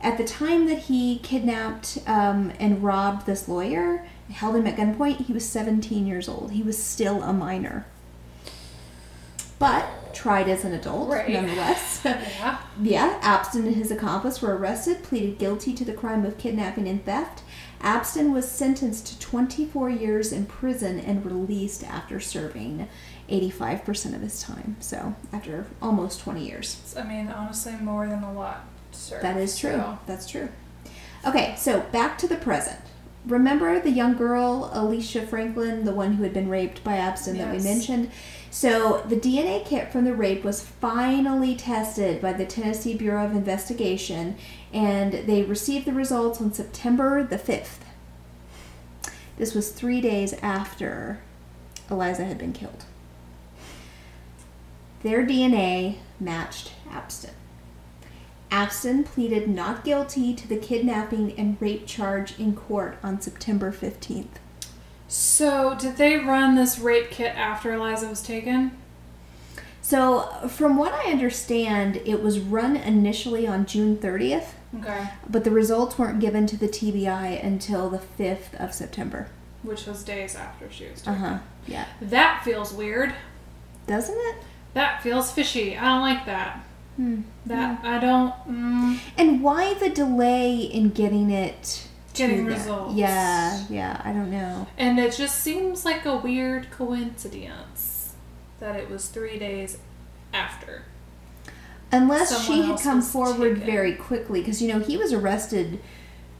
at 0.00 0.18
the 0.18 0.24
time 0.24 0.66
that 0.66 0.80
he 0.80 1.18
kidnapped 1.18 1.98
um, 2.06 2.52
and 2.58 2.82
robbed 2.82 3.26
this 3.26 3.48
lawyer, 3.48 4.04
held 4.30 4.56
him 4.56 4.66
at 4.66 4.76
gunpoint, 4.76 5.26
he 5.26 5.32
was 5.32 5.48
17 5.48 6.06
years 6.06 6.28
old. 6.28 6.52
He 6.52 6.62
was 6.62 6.82
still 6.82 7.22
a 7.22 7.32
minor. 7.32 7.86
But 9.58 9.86
tried 10.14 10.48
as 10.48 10.64
an 10.64 10.72
adult, 10.72 11.08
Right. 11.10 11.28
nonetheless. 11.30 12.00
Yeah. 12.04 12.58
yeah, 12.80 13.20
Abston 13.22 13.66
and 13.66 13.76
his 13.76 13.90
accomplice 13.90 14.42
were 14.42 14.56
arrested, 14.56 15.02
pleaded 15.02 15.38
guilty 15.38 15.72
to 15.74 15.84
the 15.84 15.92
crime 15.92 16.24
of 16.24 16.38
kidnapping 16.38 16.88
and 16.88 17.04
theft. 17.04 17.42
Abston 17.80 18.32
was 18.32 18.48
sentenced 18.48 19.06
to 19.06 19.18
24 19.20 19.90
years 19.90 20.32
in 20.32 20.46
prison 20.46 20.98
and 21.00 21.24
released 21.24 21.82
after 21.84 22.20
serving 22.20 22.88
85% 23.28 24.14
of 24.14 24.20
his 24.20 24.40
time. 24.42 24.76
So, 24.80 25.14
after 25.32 25.66
almost 25.80 26.20
20 26.20 26.44
years. 26.44 26.94
I 26.98 27.02
mean, 27.04 27.28
honestly, 27.28 27.74
more 27.80 28.06
than 28.06 28.22
a 28.22 28.32
lot. 28.32 28.64
Sir. 28.92 29.20
That 29.22 29.36
is 29.36 29.58
true. 29.58 29.70
So, 29.72 29.98
That's 30.06 30.28
true. 30.28 30.48
Okay, 31.26 31.54
so 31.56 31.80
back 31.92 32.18
to 32.18 32.26
the 32.28 32.36
present. 32.36 32.78
Remember 33.26 33.78
the 33.80 33.90
young 33.90 34.16
girl, 34.16 34.70
Alicia 34.72 35.24
Franklin, 35.26 35.84
the 35.84 35.92
one 35.94 36.14
who 36.14 36.24
had 36.24 36.34
been 36.34 36.48
raped 36.48 36.82
by 36.82 36.94
Abston 36.94 37.38
that 37.38 37.54
we 37.54 37.62
mentioned? 37.62 38.10
So 38.52 39.02
the 39.08 39.16
DNA 39.16 39.64
kit 39.64 39.90
from 39.90 40.04
the 40.04 40.14
rape 40.14 40.44
was 40.44 40.62
finally 40.62 41.56
tested 41.56 42.20
by 42.20 42.34
the 42.34 42.44
Tennessee 42.44 42.94
Bureau 42.94 43.24
of 43.24 43.32
Investigation, 43.32 44.36
and 44.74 45.14
they 45.26 45.42
received 45.42 45.86
the 45.86 45.94
results 45.94 46.38
on 46.38 46.52
September 46.52 47.24
the 47.24 47.38
5th. 47.38 47.78
This 49.38 49.54
was 49.54 49.70
three 49.70 50.02
days 50.02 50.34
after 50.42 51.20
Eliza 51.90 52.26
had 52.26 52.36
been 52.36 52.52
killed. 52.52 52.84
Their 55.02 55.24
DNA 55.26 55.96
matched 56.20 56.72
Abston. 56.90 57.32
Abston 58.50 59.06
pleaded 59.06 59.48
not 59.48 59.82
guilty 59.82 60.34
to 60.34 60.46
the 60.46 60.58
kidnapping 60.58 61.32
and 61.38 61.56
rape 61.58 61.86
charge 61.86 62.38
in 62.38 62.54
court 62.54 62.98
on 63.02 63.18
September 63.18 63.72
15th. 63.72 64.41
So, 65.12 65.74
did 65.78 65.96
they 65.96 66.16
run 66.16 66.54
this 66.54 66.78
rape 66.78 67.10
kit 67.10 67.36
after 67.36 67.72
Eliza 67.74 68.08
was 68.08 68.22
taken? 68.22 68.76
So, 69.82 70.22
from 70.48 70.76
what 70.78 70.92
I 70.94 71.10
understand, 71.10 71.96
it 72.06 72.22
was 72.22 72.38
run 72.40 72.76
initially 72.76 73.46
on 73.46 73.66
June 73.66 73.96
30th, 73.98 74.54
Okay. 74.78 75.08
but 75.28 75.44
the 75.44 75.50
results 75.50 75.98
weren't 75.98 76.18
given 76.20 76.46
to 76.46 76.56
the 76.56 76.68
TBI 76.68 77.44
until 77.44 77.90
the 77.90 77.98
5th 77.98 78.54
of 78.58 78.72
September. 78.72 79.28
Which 79.62 79.84
was 79.86 80.02
days 80.02 80.34
after 80.34 80.70
she 80.70 80.86
was 80.88 81.02
taken. 81.02 81.12
Uh 81.14 81.16
huh. 81.34 81.38
Yeah. 81.66 81.84
That 82.00 82.42
feels 82.44 82.72
weird. 82.72 83.12
Doesn't 83.86 84.16
it? 84.16 84.36
That 84.74 85.02
feels 85.02 85.30
fishy. 85.30 85.76
I 85.76 85.84
don't 85.84 86.00
like 86.00 86.24
that. 86.26 86.64
Hmm. 86.96 87.20
That 87.46 87.84
I 87.84 87.98
don't. 87.98 88.32
Mm, 88.48 88.98
And 89.18 89.42
why 89.42 89.74
the 89.74 89.90
delay 89.90 90.56
in 90.56 90.90
getting 90.90 91.30
it? 91.30 91.86
Getting 92.14 92.44
the- 92.46 92.52
results. 92.52 92.94
Yeah, 92.94 93.64
yeah. 93.70 94.00
I 94.04 94.12
don't 94.12 94.30
know. 94.30 94.66
and 94.78 94.98
it 94.98 95.14
just 95.14 95.40
seems 95.40 95.84
like 95.84 96.04
a 96.04 96.16
weird 96.16 96.70
coincidence 96.70 98.14
that 98.60 98.76
it 98.76 98.90
was 98.90 99.08
three 99.08 99.38
days 99.38 99.78
after. 100.32 100.82
Unless 101.90 102.46
she 102.46 102.62
had 102.62 102.80
come 102.80 103.02
forward 103.02 103.54
taken. 103.56 103.66
very 103.70 103.94
quickly, 103.94 104.40
because 104.40 104.62
you 104.62 104.72
know 104.72 104.78
he 104.80 104.96
was 104.96 105.12
arrested 105.12 105.78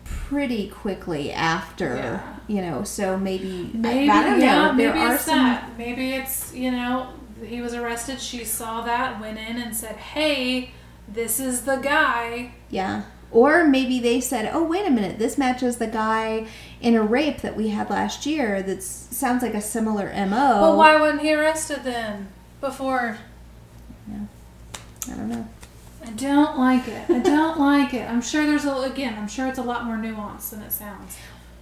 pretty 0.04 0.68
quickly 0.68 1.30
after. 1.32 1.96
Yeah. 1.96 2.36
You 2.48 2.60
know, 2.62 2.84
so 2.84 3.16
maybe, 3.18 3.70
Maybe 3.72 4.10
I, 4.10 4.22
don't 4.24 4.40
yeah, 4.40 4.66
know. 4.66 4.72
maybe 4.72 4.92
there 4.92 4.98
are 4.98 5.14
it's 5.14 5.24
some. 5.24 5.38
that. 5.38 5.76
Maybe 5.78 6.12
it's 6.14 6.54
you 6.54 6.70
know 6.70 7.12
he 7.44 7.60
was 7.60 7.74
arrested. 7.74 8.20
She 8.20 8.44
saw 8.44 8.82
that, 8.82 9.20
went 9.20 9.38
in 9.38 9.56
and 9.58 9.74
said, 9.76 9.96
"Hey, 9.96 10.70
this 11.08 11.38
is 11.38 11.62
the 11.62 11.76
guy." 11.76 12.52
Yeah. 12.70 13.02
Or 13.32 13.64
maybe 13.64 13.98
they 13.98 14.20
said, 14.20 14.50
"Oh, 14.52 14.62
wait 14.62 14.86
a 14.86 14.90
minute, 14.90 15.18
this 15.18 15.38
matches 15.38 15.78
the 15.78 15.86
guy 15.86 16.46
in 16.80 16.94
a 16.94 17.02
rape 17.02 17.40
that 17.40 17.56
we 17.56 17.68
had 17.68 17.88
last 17.88 18.26
year. 18.26 18.62
That 18.62 18.82
sounds 18.82 19.42
like 19.42 19.54
a 19.54 19.60
similar 19.62 20.12
MO." 20.14 20.60
Well, 20.60 20.76
why 20.76 21.00
wasn't 21.00 21.22
he 21.22 21.32
arrested 21.34 21.80
then? 21.82 22.28
Before 22.60 23.16
Yeah. 24.08 24.26
I 25.10 25.16
don't 25.16 25.28
know. 25.28 25.48
I 26.04 26.10
don't 26.10 26.58
like 26.58 26.88
it. 26.88 27.08
I 27.08 27.18
don't 27.20 27.58
like 27.58 27.94
it. 27.94 28.08
I'm 28.08 28.20
sure 28.22 28.44
there's 28.46 28.64
a 28.64 28.72
again. 28.82 29.14
I'm 29.18 29.28
sure 29.28 29.46
it's 29.46 29.58
a 29.58 29.62
lot 29.62 29.84
more 29.84 29.96
nuanced 29.96 30.50
than 30.50 30.60
it 30.62 30.72
sounds. 30.72 31.16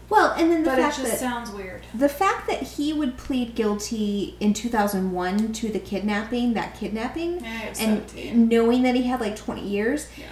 Well, 0.08 0.32
and 0.36 0.50
then 0.50 0.64
the 0.64 0.70
but 0.70 0.78
it 0.78 0.82
fact 0.82 0.96
just 0.96 1.10
that 1.12 1.20
sounds 1.20 1.50
weird. 1.52 1.82
the 1.94 2.08
fact 2.08 2.48
that 2.48 2.62
he 2.62 2.92
would 2.92 3.16
plead 3.16 3.54
guilty 3.54 4.34
in 4.40 4.54
2001 4.54 5.52
to 5.52 5.68
the 5.68 5.78
kidnapping, 5.78 6.54
that 6.54 6.74
kidnapping, 6.74 7.40
Yeah, 7.44 7.60
and 7.66 7.76
17. 7.76 8.48
knowing 8.48 8.82
that 8.82 8.96
he 8.96 9.04
had 9.04 9.20
like 9.20 9.36
20 9.36 9.60
years, 9.66 10.08
Yeah. 10.16 10.24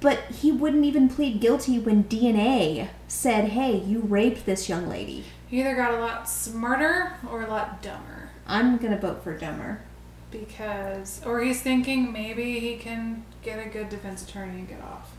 But 0.00 0.18
he 0.40 0.52
wouldn't 0.52 0.84
even 0.84 1.08
plead 1.08 1.40
guilty 1.40 1.78
when 1.78 2.04
DNA 2.04 2.88
said, 3.06 3.50
"Hey, 3.50 3.76
you 3.76 4.00
raped 4.00 4.46
this 4.46 4.68
young 4.68 4.88
lady." 4.88 5.24
He 5.48 5.60
either 5.60 5.74
got 5.74 5.94
a 5.94 5.98
lot 5.98 6.28
smarter 6.28 7.14
or 7.30 7.42
a 7.42 7.48
lot 7.48 7.80
dumber 7.82 8.30
I'm 8.46 8.76
gonna 8.78 8.98
vote 8.98 9.22
for 9.22 9.36
dumber. 9.36 9.80
because, 10.30 11.22
or 11.24 11.40
he's 11.40 11.62
thinking 11.62 12.12
maybe 12.12 12.60
he 12.60 12.76
can 12.76 13.24
get 13.42 13.64
a 13.64 13.68
good 13.68 13.88
defense 13.88 14.22
attorney 14.28 14.58
and 14.58 14.68
get 14.68 14.82
off. 14.82 15.10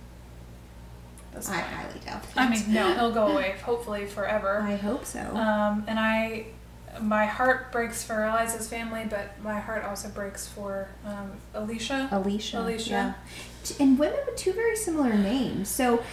That's 1.31 1.50
I 1.50 1.57
highly 1.57 2.00
doubt. 2.00 2.24
I 2.36 2.50
mean, 2.50 2.63
no, 2.74 2.93
he'll 2.93 3.12
go 3.12 3.27
away 3.27 3.55
hopefully 3.63 4.05
forever. 4.05 4.62
I 4.62 4.75
hope 4.75 5.05
so. 5.05 5.19
Um, 5.19 5.83
and 5.88 6.00
I, 6.00 6.45
my 7.01 7.25
heart 7.25 7.72
breaks 7.72 8.03
for 8.03 8.24
Eliza's 8.25 8.67
family, 8.67 9.05
but 9.10 9.41
my 9.41 9.60
heart 9.60 9.84
also 9.84 10.10
breaks 10.10 10.48
for 10.48 10.89
um, 11.05 11.31
Alicia. 11.53 12.10
Alicia. 12.12 12.62
Alicia. 12.62 13.15
Yeah. 13.65 13.75
And 13.79 14.00
women 14.00 14.19
with 14.25 14.36
two 14.36 14.53
very 14.53 14.75
similar 14.75 15.13
names. 15.13 15.69
So 15.69 16.03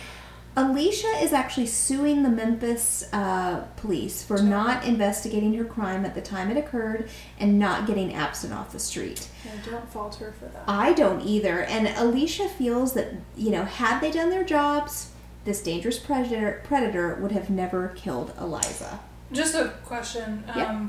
Alicia 0.59 1.18
is 1.23 1.35
actually 1.35 1.66
suing 1.66 2.23
the 2.23 2.30
Memphis 2.30 3.12
uh, 3.12 3.66
police 3.76 4.25
for 4.25 4.42
not 4.42 4.87
investigating 4.87 5.52
her 5.54 5.64
crime 5.66 6.06
at 6.06 6.14
the 6.14 6.23
time 6.23 6.50
it 6.50 6.56
occurred 6.56 7.11
and 7.38 7.59
not 7.59 7.87
getting 7.87 8.12
Abston 8.12 8.56
off 8.56 8.73
the 8.73 8.78
street. 8.78 9.28
I 9.45 9.68
don't 9.68 9.87
fault 9.90 10.14
her 10.16 10.33
for 10.33 10.47
that. 10.47 10.64
I 10.66 10.95
don't 10.95 11.21
either. 11.21 11.61
And 11.62 11.88
Alicia 11.88 12.49
feels 12.49 12.95
that, 12.95 13.12
you 13.37 13.50
know, 13.50 13.64
had 13.64 14.00
they 14.00 14.11
done 14.11 14.30
their 14.30 14.45
jobs, 14.45 15.11
this 15.45 15.62
dangerous 15.62 15.99
predator, 15.99 16.62
predator 16.64 17.16
would 17.16 17.33
have 17.33 17.50
never 17.50 17.88
killed 17.88 18.33
Eliza. 18.40 19.00
Just 19.33 19.54
a 19.54 19.68
question. 19.85 20.45
Um, 20.49 20.56
Yeah. 20.59 20.87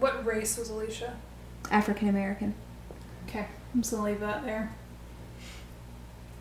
What 0.00 0.24
race 0.24 0.56
was 0.56 0.70
Alicia? 0.70 1.16
African 1.70 2.08
American. 2.08 2.54
Okay, 3.28 3.46
I'm 3.74 3.82
just 3.82 3.92
gonna 3.92 4.04
leave 4.04 4.20
that 4.20 4.44
there. 4.44 4.70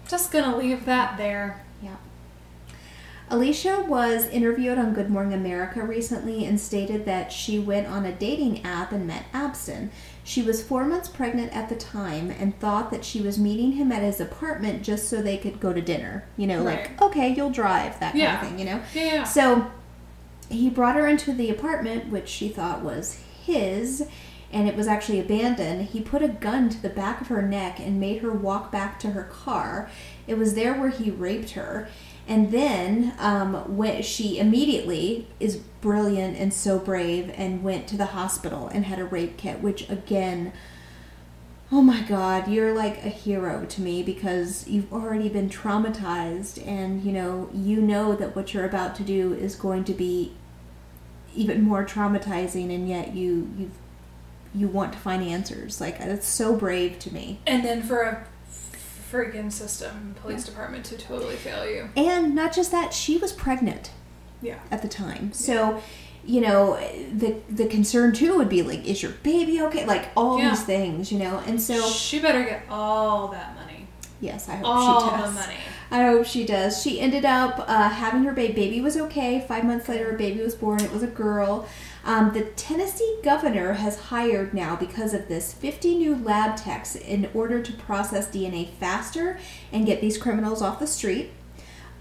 Just 0.08 0.32
gonna 0.32 0.56
leave 0.56 0.86
that 0.86 1.18
there. 1.18 1.62
Yeah. 1.82 1.96
Alicia 3.30 3.84
was 3.88 4.26
interviewed 4.28 4.78
on 4.78 4.94
Good 4.94 5.10
Morning 5.10 5.34
America 5.34 5.84
recently 5.84 6.46
and 6.46 6.58
stated 6.62 7.06
that 7.06 7.32
she 7.34 7.60
went 7.60 7.88
on 7.88 8.06
a 8.06 8.12
dating 8.14 8.64
app 8.64 8.94
and 8.94 9.06
met 9.06 9.26
Abston. 9.34 9.90
She 10.24 10.42
was 10.42 10.64
four 10.64 10.86
months 10.86 11.10
pregnant 11.10 11.54
at 11.54 11.68
the 11.68 11.76
time 11.76 12.30
and 12.32 12.58
thought 12.60 12.90
that 12.92 13.04
she 13.04 13.20
was 13.20 13.38
meeting 13.38 13.74
him 13.74 13.92
at 13.92 14.02
his 14.02 14.22
apartment 14.22 14.82
just 14.84 15.10
so 15.10 15.22
they 15.22 15.38
could 15.38 15.60
go 15.60 15.74
to 15.74 15.82
dinner. 15.82 16.24
You 16.38 16.48
know, 16.48 16.64
like, 16.64 17.02
okay, 17.02 17.30
you'll 17.34 17.50
drive, 17.50 18.00
that 18.00 18.12
kind 18.14 18.22
Yeah. 18.22 18.42
of 18.42 18.48
thing, 18.48 18.60
you 18.60 18.66
know? 18.66 18.82
Yeah. 18.94 19.04
yeah. 19.06 19.24
So 19.26 19.72
he 20.50 20.70
brought 20.70 20.96
her 20.96 21.08
into 21.08 21.34
the 21.34 21.50
apartment, 21.50 22.10
which 22.10 22.28
she 22.30 22.50
thought 22.50 22.84
was 22.84 23.22
his, 23.46 24.08
and 24.52 24.68
it 24.68 24.76
was 24.76 24.88
actually 24.88 25.20
abandoned. 25.20 25.90
He 25.90 26.02
put 26.02 26.22
a 26.22 26.30
gun 26.30 26.70
to 26.70 26.82
the 26.82 26.90
back 26.90 27.22
of 27.22 27.28
her 27.28 27.42
neck 27.42 27.80
and 27.80 28.00
made 28.00 28.22
her 28.22 28.32
walk 28.32 28.72
back 28.72 29.00
to 29.02 29.12
her 29.12 29.24
car. 29.24 29.90
It 30.26 30.38
was 30.38 30.54
there 30.54 30.74
where 30.74 30.90
he 30.90 31.12
raped 31.12 31.52
her. 31.52 31.90
And 32.28 32.52
then, 32.52 33.14
um, 33.20 33.78
when 33.78 34.02
she 34.04 34.38
immediately 34.38 35.28
is 35.40 35.58
brilliant 35.58 36.38
and 36.38 36.54
so 36.54 36.78
brave, 36.78 37.32
and 37.36 37.64
went 37.64 37.88
to 37.88 37.98
the 37.98 38.08
hospital 38.08 38.68
and 38.68 38.86
had 38.86 39.00
a 39.00 39.06
rape 39.06 39.38
kit, 39.38 39.62
which 39.62 39.90
again, 39.90 40.52
oh 41.72 41.82
my 41.82 42.02
God, 42.02 42.48
you're 42.48 42.74
like 42.74 43.04
a 43.04 43.10
hero 43.10 43.66
to 43.66 43.82
me 43.82 44.02
because 44.04 44.68
you've 44.68 44.92
already 44.94 45.28
been 45.30 45.50
traumatized, 45.50 46.66
and 46.68 47.04
you 47.04 47.12
know 47.12 47.50
you 47.54 47.82
know 47.82 48.16
that 48.16 48.36
what 48.36 48.54
you're 48.54 48.66
about 48.66 48.96
to 48.96 49.04
do 49.04 49.34
is 49.34 49.56
going 49.56 49.84
to 49.86 49.94
be 49.94 50.34
even 51.36 51.62
more 51.62 51.86
traumatizing, 51.86 52.74
and 52.74 52.88
yet 52.88 53.14
you 53.16 53.52
you 53.58 53.72
you 54.56 54.68
want 54.68 54.94
to 54.94 55.00
find 55.00 55.22
answers. 55.22 55.80
Like 55.82 56.00
that's 56.00 56.28
so 56.28 56.56
brave 56.56 57.00
to 57.00 57.14
me. 57.14 57.40
and 57.46 57.64
then 57.66 57.84
for 57.84 58.02
a 58.02 58.26
freaking 59.12 59.52
system, 59.52 60.16
police 60.22 60.44
department 60.46 60.86
to 60.86 60.98
totally 60.98 61.36
fail 61.36 61.70
you. 61.70 61.90
And 61.96 62.34
not 62.36 62.54
just 62.54 62.72
that, 62.72 62.94
she 62.94 63.18
was 63.18 63.32
pregnant 63.32 63.92
Yeah. 64.42 64.60
at 64.70 64.82
the 64.82 64.88
time. 64.90 65.32
So, 65.32 65.82
you 66.28 66.42
know, 66.42 66.76
the 67.12 67.38
the 67.50 67.66
concern 67.68 68.14
too 68.14 68.38
would 68.38 68.50
be 68.50 68.62
like, 68.62 68.86
is 68.86 69.02
your 69.02 69.14
baby 69.24 69.60
okay? 69.62 69.86
Like 69.86 70.10
all 70.16 70.38
Yeah. 70.38 70.50
these 70.52 70.64
things, 70.64 71.12
you 71.12 71.18
know. 71.20 71.42
And 71.48 71.60
so, 71.60 71.90
she 71.90 72.20
better 72.20 72.44
get 72.44 72.64
all 72.70 73.30
that 73.30 73.56
money. 73.56 73.88
yes, 74.22 74.50
I 74.50 74.56
hope 74.58 74.68
All 74.68 75.02
she 75.10 75.10
does. 75.18 75.34
the 75.34 75.40
money. 75.42 75.56
I 75.90 76.04
hope 76.04 76.26
she 76.26 76.46
does. 76.46 76.82
She 76.84 77.00
ended 77.00 77.24
up 77.24 77.64
uh, 77.66 77.88
having 77.90 78.24
her 78.26 78.34
baby. 78.34 78.52
Baby 78.54 78.82
was 78.82 78.98
okay. 78.98 79.46
Five 79.48 79.64
months 79.64 79.88
later, 79.88 80.12
her 80.12 80.18
baby 80.18 80.42
was 80.42 80.54
born. 80.54 80.82
It 80.84 80.92
was 80.92 81.02
a 81.02 81.08
girl. 81.08 81.66
Um, 82.04 82.34
the 82.34 82.42
Tennessee 82.58 83.20
governor 83.24 83.74
has 83.74 83.98
hired 83.98 84.54
now, 84.54 84.76
because 84.76 85.14
of 85.14 85.30
this, 85.30 85.54
50 85.54 85.96
new 85.96 86.16
lab 86.16 86.58
techs 86.58 86.96
in 86.98 87.30
order 87.34 87.62
to 87.62 87.72
process 87.72 88.28
DNA 88.28 88.68
faster 88.82 89.40
and 89.72 89.86
get 89.86 90.02
these 90.02 90.18
criminals 90.18 90.62
off 90.62 90.80
the 90.80 90.88
street. 90.88 91.30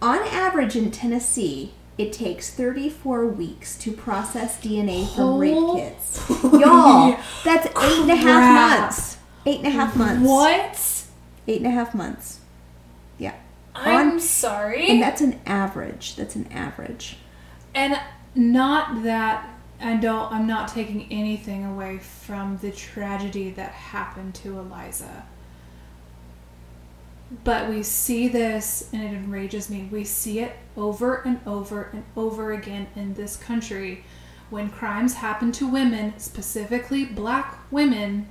On 0.03 0.19
average 0.19 0.75
in 0.75 0.91
Tennessee, 0.91 1.73
it 1.99 2.13
takes 2.13 2.51
34 2.51 3.27
weeks 3.27 3.77
to 3.79 3.93
process 3.93 4.61
DNA 4.61 5.07
from 5.15 5.39
rape 5.39 5.55
kits. 5.77 6.29
Y'all, 6.43 7.19
that's 7.45 7.67
eight 7.67 8.01
and 8.03 8.11
a 8.11 8.17
half 8.17 8.25
crap. 8.25 8.81
months. 8.81 9.17
Eight 9.47 9.59
and 9.59 9.67
a 9.67 9.71
half 9.71 9.97
months. 9.97 10.29
What? 10.29 11.05
Eight 11.49 11.59
and 11.59 11.67
a 11.67 11.71
half 11.71 11.95
months. 11.95 12.41
Yeah. 13.19 13.35
I'm 13.75 14.13
On- 14.13 14.21
sorry. 14.21 14.89
And 14.89 15.01
that's 15.01 15.21
an 15.21 15.41
average. 15.47 16.17
That's 16.17 16.37
an 16.37 16.49
average. 16.53 17.17
And 17.75 17.99
not 18.35 19.03
that 19.05 19.49
I 19.81 19.97
don't 19.97 20.33
I'm 20.33 20.47
not 20.47 20.69
taking 20.69 21.07
anything 21.11 21.65
away 21.65 21.99
from 21.99 22.59
the 22.59 22.71
tragedy 22.73 23.51
that 23.51 23.73
happened 23.73 24.35
to 24.37 24.59
Eliza. 24.59 25.27
But 27.45 27.69
we 27.69 27.83
see 27.83 28.29
this 28.29 28.89
and 28.93 29.03
it 29.03 29.13
enrages 29.13 29.69
me. 29.69 29.89
We 29.91 30.05
see 30.05 30.41
it 30.41 30.53
over 30.77 31.17
and 31.23 31.41
over 31.47 31.91
and 31.93 32.05
over 32.17 32.53
again 32.53 32.87
in 32.95 33.15
this 33.15 33.37
country 33.37 34.05
when 34.51 34.71
crimes 34.71 35.15
happen 35.15 35.51
to 35.53 35.67
women, 35.67 36.15
specifically 36.19 37.05
black 37.05 37.59
women, 37.71 38.29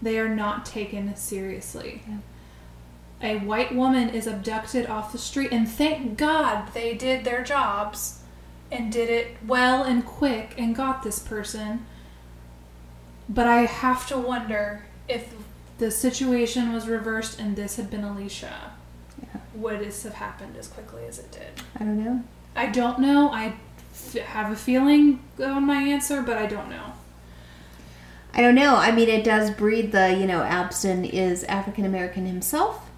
they 0.00 0.18
are 0.18 0.34
not 0.34 0.64
taken 0.64 1.14
seriously. 1.14 2.02
A 3.22 3.38
white 3.38 3.74
woman 3.74 4.08
is 4.08 4.26
abducted 4.26 4.86
off 4.86 5.12
the 5.12 5.18
street, 5.18 5.52
and 5.52 5.68
thank 5.68 6.16
God 6.16 6.72
they 6.74 6.94
did 6.94 7.24
their 7.24 7.44
jobs 7.44 8.20
and 8.70 8.90
did 8.90 9.10
it 9.10 9.36
well 9.46 9.84
and 9.84 10.04
quick 10.04 10.54
and 10.56 10.74
got 10.74 11.02
this 11.02 11.18
person. 11.18 11.86
But 13.28 13.46
I 13.46 13.66
have 13.66 14.08
to 14.08 14.18
wonder 14.18 14.86
if 15.06 15.34
the 15.78 15.90
situation 15.90 16.72
was 16.72 16.88
reversed 16.88 17.38
and 17.40 17.56
this 17.56 17.76
had 17.76 17.90
been 17.90 18.04
Alicia, 18.04 18.72
Yeah. 19.20 19.40
would 19.54 19.80
this 19.80 20.02
have 20.04 20.14
happened 20.14 20.56
as 20.56 20.68
quickly 20.68 21.04
as 21.08 21.18
it 21.18 21.30
did? 21.32 21.64
I 21.76 21.84
don't 21.84 22.02
know. 22.04 22.22
I 22.54 22.66
don't 22.66 22.98
know. 22.98 23.30
I 23.30 23.54
f- 23.94 24.14
have 24.14 24.52
a 24.52 24.56
feeling 24.56 25.22
on 25.42 25.64
my 25.66 25.82
answer, 25.82 26.22
but 26.22 26.36
I 26.36 26.46
don't 26.46 26.68
know. 26.70 26.92
I 28.34 28.40
don't 28.40 28.54
know. 28.54 28.76
I 28.76 28.92
mean, 28.92 29.08
it 29.08 29.24
does 29.24 29.50
breed 29.50 29.92
the, 29.92 30.14
you 30.18 30.26
know, 30.26 30.40
Abston 30.40 31.08
is 31.08 31.44
African 31.44 31.84
American 31.84 32.26
himself. 32.26 32.88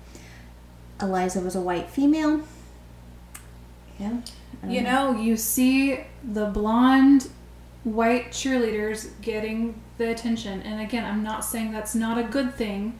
Eliza 1.01 1.41
was 1.41 1.57
a 1.57 1.61
white 1.61 1.91
female. 1.91 2.43
Yeah. 3.99 4.19
You 4.67 4.81
know, 4.81 5.15
you 5.17 5.37
see 5.37 6.01
the 6.23 6.47
blonde 6.47 7.29
white 7.85 8.31
cheerleaders 8.31 9.11
getting 9.23 9.81
the 9.99 10.11
attention. 10.11 10.63
And 10.63 10.81
again, 10.81 11.05
I'm 11.05 11.23
not 11.23 11.45
saying 11.45 11.73
that's 11.73 11.95
not 11.95 12.19
a 12.19 12.23
good 12.25 12.55
thing. 12.55 12.99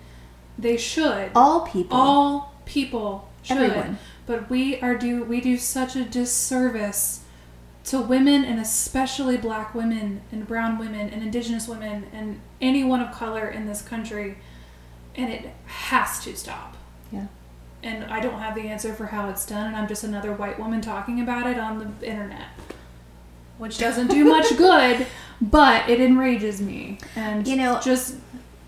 They 0.59 0.77
should. 0.77 1.33
All 1.35 1.63
people. 1.67 1.97
All 1.97 2.55
people 2.65 3.29
should. 3.43 3.57
Everyone. 3.59 3.99
But 4.27 4.49
we 4.49 4.81
are 4.81 4.97
do 4.97 5.25
we 5.25 5.41
do 5.41 5.59
such 5.59 5.97
a 5.97 6.05
disservice 6.05 7.25
to 7.85 8.01
women 8.01 8.45
and 8.45 8.59
especially 8.61 9.37
black 9.37 9.75
women 9.75 10.23
and 10.33 10.47
brown 10.47 10.79
women 10.79 11.11
and 11.11 11.23
indigenous 11.23 11.69
women 11.69 12.07
and 12.15 12.41
anyone 12.61 13.01
of 13.01 13.13
color 13.13 13.47
in 13.49 13.67
this 13.67 13.83
country 13.83 14.39
and 15.15 15.31
it 15.31 15.51
has 15.67 16.25
to 16.25 16.35
stop 16.35 16.77
Yeah. 17.13 17.27
and 17.83 18.05
I 18.05 18.21
don't 18.21 18.39
have 18.41 18.55
the 18.55 18.63
answer 18.63 18.95
for 18.95 19.05
how 19.07 19.29
it's 19.29 19.45
done, 19.45 19.67
and 19.67 19.77
I'm 19.77 19.87
just 19.87 20.03
another 20.03 20.33
white 20.33 20.59
woman 20.59 20.81
talking 20.81 21.21
about 21.21 21.47
it 21.47 21.59
on 21.59 21.79
the 22.01 22.09
internet, 22.09 22.47
which 23.59 23.79
doesn't 23.79 24.09
do 24.09 24.25
much 24.25 24.57
good, 24.57 25.07
but 25.41 25.89
it 25.89 26.01
enrages 26.01 26.61
me. 26.61 26.99
And 27.17 27.47
You 27.47 27.57
know- 27.57 27.81
just 27.83 28.17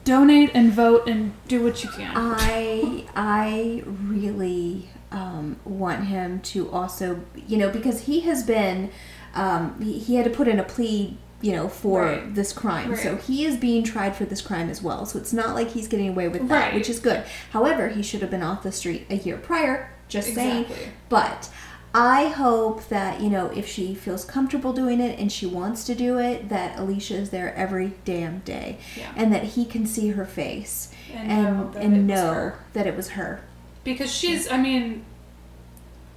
donate 0.05 0.51
and 0.55 0.71
vote 0.73 1.09
and 1.09 1.33
do 1.49 1.63
what 1.65 1.83
you 1.83 1.91
can. 1.91 2.13
I 2.15 3.05
I 3.17 3.83
really 3.87 4.89
um, 5.11 5.57
want 5.65 6.05
him 6.05 6.41
to 6.41 6.71
also, 6.71 7.21
you 7.47 7.57
know, 7.57 7.71
because 7.71 8.03
he 8.03 8.21
has 8.21 8.43
been, 8.45 8.91
um, 9.35 9.81
he, 9.81 9.99
he 9.99 10.15
had 10.17 10.25
to 10.25 10.31
put 10.31 10.47
in 10.49 10.59
a 10.61 10.63
plea, 10.65 11.17
you 11.41 11.53
know, 11.53 11.69
for 11.69 12.03
Right. 12.03 12.35
this 12.35 12.53
crime. 12.53 12.95
So 12.97 13.17
he 13.17 13.45
is 13.45 13.57
being 13.57 13.83
tried 13.85 14.15
for 14.17 14.25
this 14.25 14.41
crime 14.43 14.69
as 14.69 14.83
well. 14.83 15.07
So 15.07 15.19
it's 15.19 15.33
not 15.33 15.55
like 15.55 15.71
he's 15.71 15.89
getting 15.89 16.09
away 16.11 16.29
with 16.29 16.49
that, 16.49 16.65
Right. 16.67 16.75
which 16.75 16.89
is 16.91 16.99
good. 17.01 17.25
However, 17.51 17.89
he 17.89 18.03
should 18.03 18.21
have 18.21 18.31
been 18.31 18.43
off 18.43 18.63
the 18.63 18.73
street 18.73 19.07
a 19.11 19.17
year 19.17 19.37
prior. 19.39 19.91
Just 20.09 20.35
saying. 20.35 20.67
But 21.09 21.49
I 21.99 22.29
hope 22.29 22.89
that, 22.89 23.23
you 23.23 23.31
know, 23.31 23.47
if 23.47 23.67
she 23.67 23.95
feels 23.95 24.25
comfortable 24.25 24.75
doing 24.75 25.01
it 25.01 25.19
and 25.19 25.33
she 25.33 25.47
wants 25.47 25.85
to 25.85 25.95
do 25.95 26.19
it, 26.19 26.51
that 26.51 26.79
Alicia 26.79 27.15
is 27.17 27.31
there 27.31 27.55
every 27.55 27.95
damn 28.05 28.41
day. 28.41 28.77
Yeah. 28.99 29.13
And 29.17 29.33
that 29.33 29.45
he 29.45 29.65
can 29.65 29.87
see 29.87 30.09
her 30.11 30.27
face 30.27 30.93
And 31.15 31.31
and, 31.33 31.45
know 31.57 31.71
that 31.73 31.81
it 31.81 31.85
and 31.87 31.93
was 31.97 32.03
know 32.21 32.33
her. 32.35 32.59
that 32.75 32.87
it 32.87 32.97
was 32.97 33.09
her. 33.11 33.43
because 33.83 34.13
she's, 34.13 34.51
I 34.51 34.59
mean, 34.59 35.05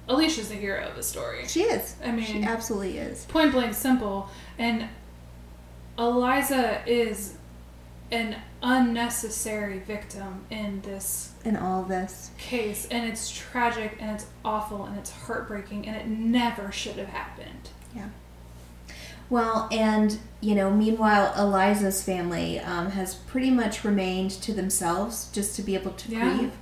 Alicia's 0.06 0.48
the 0.50 0.56
hero 0.56 0.86
of 0.86 0.96
the 0.96 1.02
story. 1.02 1.46
She 1.48 1.62
is. 1.62 1.96
I 2.04 2.10
mean- 2.12 2.26
she 2.26 2.42
absolutely 2.42 2.98
is. 2.98 3.24
Point 3.26 3.52
blank 3.52 3.72
simple. 3.72 4.28
And 4.58 4.86
Eliza 5.98 6.82
is 6.86 7.34
an 8.12 8.36
unnecessary 8.62 9.78
victim 9.78 10.44
in 10.50 10.80
this 10.82 11.32
In 11.44 11.56
all 11.56 11.82
this. 11.84 12.30
case 12.38 12.86
and 12.90 13.08
it's 13.08 13.30
tragic 13.30 13.96
and 14.00 14.10
it's 14.10 14.26
awful 14.44 14.84
and 14.84 14.98
it's 14.98 15.10
heartbreaking 15.10 15.86
and 15.86 15.96
it 15.96 16.06
never 16.08 16.72
should 16.72 16.96
have 16.96 17.08
happened. 17.08 17.70
Yeah. 17.94 18.08
Well, 19.28 19.68
and 19.70 20.18
you 20.40 20.54
know, 20.56 20.70
meanwhile, 20.72 21.32
Eliza's 21.36 22.02
family 22.02 22.58
um, 22.58 22.90
has 22.90 23.14
pretty 23.14 23.50
much 23.50 23.84
remained 23.84 24.30
to 24.32 24.52
themselves 24.52 25.30
just 25.32 25.54
to 25.56 25.62
be 25.62 25.74
able 25.74 25.92
to 25.92 26.10
Yeah. 26.10 26.36
grieve. 26.36 26.52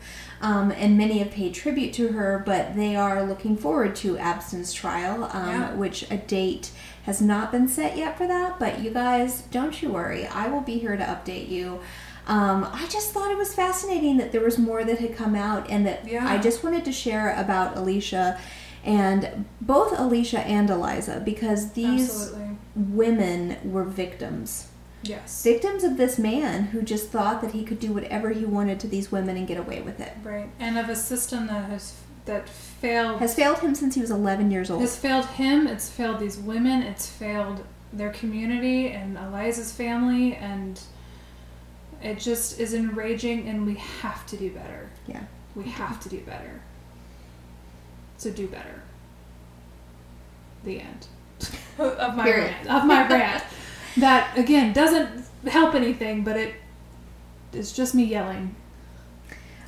Um, 0.41 0.71
and 0.71 0.97
many 0.97 1.19
have 1.19 1.33
paid 1.33 1.55
tribute 1.55 1.93
to 1.95 2.09
her, 2.13 2.43
but 2.47 2.77
they 2.77 2.95
are 2.95 3.25
looking 3.25 3.57
forward 3.57 3.97
to 3.97 4.17
Abston's 4.19 4.73
trial, 4.73 5.29
um, 5.33 5.49
Yeah. 5.49 5.75
which 5.75 6.09
a 6.11 6.17
date 6.17 6.71
has 7.05 7.21
not 7.21 7.51
been 7.51 7.67
set 7.67 7.97
yet 7.97 8.17
for 8.17 8.27
that. 8.29 8.59
But 8.61 8.81
you 8.81 8.91
guys, 8.91 9.43
don't 9.51 9.83
you 9.83 9.89
worry. 9.91 10.27
I 10.29 10.47
will 10.49 10.61
be 10.61 10.79
here 10.79 10.97
to 10.97 11.03
update 11.05 11.49
you. 11.49 11.81
Um, 12.29 12.69
I 12.73 12.87
just 12.89 13.11
thought 13.13 13.33
it 13.33 13.39
was 13.39 13.53
fascinating 13.55 14.19
that 14.19 14.31
there 14.33 14.43
was 14.43 14.59
more 14.59 14.85
that 14.85 14.99
had 15.01 15.17
come 15.17 15.35
out, 15.35 15.69
and 15.69 15.85
that 15.87 16.07
Yeah. 16.07 16.25
I 16.29 16.39
just 16.39 16.63
wanted 16.63 16.85
to 16.85 16.93
share 16.93 17.35
about 17.37 17.77
Alicia 17.77 18.39
and 18.85 19.45
both 19.61 19.99
Alicia 19.99 20.41
and 20.41 20.71
Eliza 20.71 21.21
because 21.25 21.73
these 21.73 22.09
Absolutely. 22.11 22.57
women 22.77 23.57
were 23.65 23.85
victims. 23.85 24.68
Yes. 25.03 25.43
Victims 25.43 25.85
of 25.85 25.97
this 25.97 26.19
man 26.19 26.65
who 26.65 26.83
just 26.83 27.11
thought 27.11 27.41
that 27.43 27.53
he 27.53 27.65
could 27.65 27.79
do 27.79 27.93
whatever 27.93 28.31
he 28.31 28.45
wanted 28.45 28.81
to 28.81 28.89
these 28.89 29.13
women 29.13 29.37
and 29.37 29.47
get 29.47 29.59
away 29.59 29.81
with 29.81 30.01
it. 30.01 30.13
Right. 30.25 30.49
And 30.59 30.77
of 30.79 30.89
a 30.89 30.97
system 30.97 31.47
that 31.47 31.69
has 31.71 31.95
that 32.25 32.49
failed 32.49 33.21
Has 33.21 33.35
failed 33.35 33.59
him 33.61 33.75
since 33.75 33.95
he 33.95 34.01
was 34.03 34.11
11 34.11 34.51
years 34.51 34.71
old. 34.71 34.81
has 34.83 34.97
failed 34.97 35.25
him, 35.27 35.67
it's 35.67 35.89
failed 35.89 36.19
these 36.19 36.37
women, 36.37 36.83
it's 36.83 37.09
failed 37.09 37.65
their 37.93 38.11
community 38.11 38.89
and 38.91 39.17
Eliza's 39.17 39.73
family 39.73 40.35
and 40.35 40.79
it 42.03 42.19
just 42.19 42.61
is 42.61 42.75
enraging 42.75 43.49
and 43.49 43.67
we 43.67 43.75
have 43.77 44.27
to 44.27 44.37
do 44.37 44.51
better. 44.51 44.91
Yeah. 45.07 45.23
We 45.55 45.65
have 45.65 46.01
to 46.01 46.09
do 46.11 46.21
better. 46.21 46.61
So 48.19 48.31
do 48.31 48.47
better. 48.47 48.83
The 50.65 50.81
end. 50.81 51.07
of 51.79 52.15
my 52.15 52.25
Period. 52.25 52.51
rant. 52.67 52.69
Of 52.69 52.85
my 52.85 53.09
rant. 53.09 53.45
That 54.01 54.37
again 54.39 54.73
doesn't 54.73 55.25
help 55.47 55.75
anything, 55.75 56.25
but 56.25 56.37
it 56.37 56.55
it's 57.53 57.73
just 57.73 57.95
me 57.95 58.05
yelling. 58.05 58.55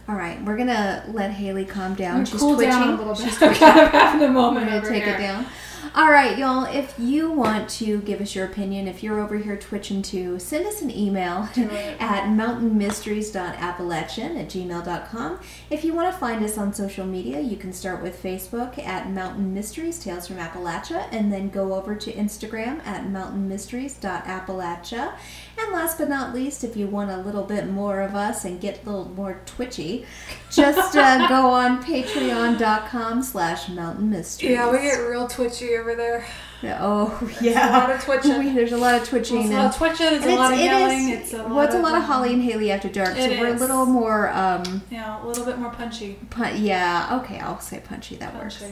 All 0.09 0.17
right, 0.17 0.43
we're 0.45 0.57
gonna 0.57 1.05
let 1.09 1.31
Haley 1.31 1.65
calm 1.65 1.95
down. 1.95 2.25
She's 2.25 2.41
cool 2.41 2.55
twitching. 2.57 2.71
down 2.73 2.89
a 2.95 2.97
little 2.97 3.15
bit. 3.15 3.25
She's 3.25 3.43
I'm 3.43 3.55
kind 3.55 3.81
of 3.81 3.89
having 3.91 4.23
a 4.23 4.27
We're 4.27 4.33
moment 4.33 4.67
gonna 4.67 4.79
over 4.79 4.89
take 4.89 5.05
here. 5.05 5.15
it 5.15 5.19
down. 5.19 5.47
All 5.93 6.09
right, 6.09 6.39
y'all. 6.39 6.67
If 6.67 6.95
you 7.01 7.33
want 7.33 7.69
to 7.71 8.01
give 8.03 8.21
us 8.21 8.37
your 8.37 8.45
opinion, 8.45 8.87
if 8.87 9.03
you're 9.03 9.19
over 9.19 9.37
here 9.37 9.57
twitching 9.57 10.03
too, 10.03 10.39
send 10.39 10.65
us 10.65 10.83
an 10.83 10.97
email 10.97 11.49
at 11.99 12.29
mountainmysteries.appalachian 12.29 14.37
at 14.37 14.49
gmail.com. 14.49 15.41
If 15.69 15.85
you 15.85 15.93
want 15.93 16.15
to 16.15 16.21
find 16.21 16.45
us 16.45 16.57
on 16.57 16.73
social 16.73 17.05
media, 17.05 17.41
you 17.41 17.57
can 17.57 17.73
start 17.73 18.05
with 18.05 18.23
Facebook 18.23 18.79
at 18.79 19.11
Mountain 19.11 19.53
Mysteries 19.53 19.99
Tales 19.99 20.29
from 20.29 20.37
Appalachia, 20.37 21.09
and 21.11 21.33
then 21.33 21.49
go 21.49 21.75
over 21.75 21.97
to 21.97 22.13
Instagram 22.13 22.87
at 22.87 23.07
mountainmysteries.appalachia. 23.07 25.15
And 25.59 25.73
last 25.73 25.99
but 25.99 26.09
not 26.09 26.33
least, 26.33 26.63
if 26.63 26.77
you 26.77 26.87
want 26.87 27.11
a 27.11 27.17
little 27.17 27.43
bit 27.43 27.67
more 27.67 28.01
of 28.01 28.15
us 28.15 28.45
and 28.45 28.61
get 28.61 28.85
a 28.85 28.87
little 28.87 29.11
more 29.11 29.41
twitchy, 29.45 30.07
just 30.53 30.97
uh, 30.97 31.27
go 31.29 31.49
on 31.49 31.83
patreon.com 31.83 33.25
slash 33.25 33.69
mountain 33.69 34.09
mysteries. 34.09 34.53
Yeah, 34.53 34.71
we 34.71 34.79
get 34.79 34.99
real 34.99 35.27
twitchy 35.27 35.80
over 35.81 35.95
there. 35.95 36.25
Oh, 36.79 37.17
There's 37.23 37.43
yeah. 37.43 37.71
a 37.71 37.79
lot 37.79 37.91
of 37.91 38.05
twitching. 38.05 38.55
There's 38.55 38.73
a 38.73 38.77
lot 38.77 39.01
of 39.01 39.09
twitching. 39.09 39.41
It's 39.43 39.51
a 39.51 39.55
lot 39.55 39.67
of 39.71 39.77
twitching. 39.77 40.07
It's 40.09 40.27
a 40.27 40.35
lot 40.37 40.53
of 40.53 40.59
yelling. 40.61 41.09
it's 41.09 41.33
a 41.33 41.39
well, 41.39 41.55
lot 41.55 41.65
it's 41.67 41.75
a 41.75 41.79
lot 41.81 41.95
of 41.97 42.03
Holly 42.03 42.35
and 42.35 42.43
Haley 42.43 42.71
after 42.71 42.89
dark, 42.89 43.17
so 43.17 43.29
we're 43.29 43.55
a 43.55 43.59
little 43.59 43.87
more. 43.87 44.29
Um, 44.31 44.83
Yeah, 44.91 45.25
a 45.25 45.27
little 45.27 45.45
bit 45.45 45.59
more 45.59 45.71
punchy. 45.71 46.19
pun- 46.29 46.63
yeah, 46.63 47.21
okay, 47.23 47.39
I'll 47.39 47.61
say 47.61 47.81
punchy. 47.81 48.17
That 48.17 48.35
works. 48.37 48.63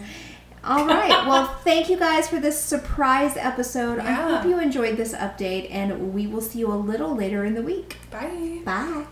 All 0.65 0.87
right. 0.87 1.09
Well, 1.29 1.47
thank 1.65 1.89
you 1.89 1.99
guys 1.99 2.29
for 2.29 2.41
this 2.41 2.59
surprise 2.61 3.37
episode. 3.37 3.99
I 3.99 4.13
hope 4.13 4.45
you 4.45 4.59
enjoyed 4.61 4.97
this 4.97 5.15
update, 5.15 5.69
and 5.71 6.13
we 6.15 6.27
will 6.27 6.41
see 6.41 6.59
you 6.61 6.73
a 6.73 6.75
little 6.77 7.15
later 7.15 7.45
in 7.45 7.55
the 7.55 7.63
week. 7.63 7.97
Bye. 8.11 8.61
Bye. 8.65 9.07